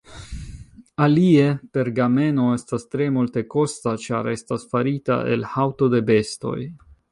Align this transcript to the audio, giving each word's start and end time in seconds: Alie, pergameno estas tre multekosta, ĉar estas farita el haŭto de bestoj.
Alie, 1.07 1.43
pergameno 1.77 2.47
estas 2.61 2.87
tre 2.95 3.07
multekosta, 3.19 3.95
ĉar 4.07 4.33
estas 4.33 4.67
farita 4.75 5.21
el 5.37 5.49
haŭto 5.55 5.93
de 5.97 6.05
bestoj. 6.13 6.59